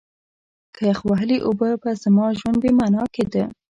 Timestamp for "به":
1.81-1.91